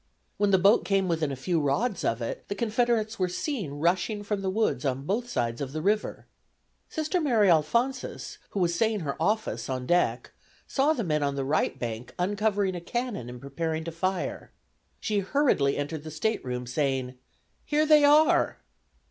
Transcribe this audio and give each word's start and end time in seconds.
When 0.37 0.49
the 0.49 0.57
boat 0.57 0.83
came 0.83 1.07
within 1.07 1.31
a 1.31 1.35
few 1.35 1.59
rods 1.59 2.03
of 2.03 2.23
it 2.23 2.45
the 2.47 2.55
Confederates 2.55 3.19
were 3.19 3.29
seen 3.29 3.73
rushing 3.73 4.23
from 4.23 4.41
the 4.41 4.49
woods 4.49 4.83
on 4.83 5.05
both 5.05 5.29
sides 5.29 5.61
of 5.61 5.73
the 5.73 5.79
river. 5.83 6.25
Sister 6.89 7.19
M. 7.19 7.27
Alphonsus, 7.27 8.39
who 8.49 8.59
was 8.59 8.73
saying 8.73 9.01
her 9.01 9.15
office 9.21 9.69
on 9.69 9.85
deck, 9.85 10.31
saw 10.65 10.93
the 10.93 11.03
men 11.03 11.21
on 11.21 11.35
the 11.35 11.45
right 11.45 11.77
bank 11.77 12.15
uncovering 12.17 12.73
a 12.75 12.81
cannon 12.81 13.29
and 13.29 13.39
preparing 13.39 13.83
to 13.83 13.91
fire. 13.91 14.49
She 14.99 15.19
hurriedly 15.19 15.77
entered 15.77 16.01
the 16.03 16.09
state 16.09 16.43
room, 16.43 16.65
saying: 16.65 17.13
"Here 17.63 17.85
they 17.85 18.03
are!" 18.03 18.57